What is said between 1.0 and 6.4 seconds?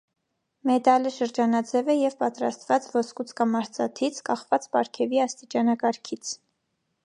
շրջանաձև է և պատրաստված ոսկուց կամ արծաթից՝ կախված պարգևի աստիճանակարգից։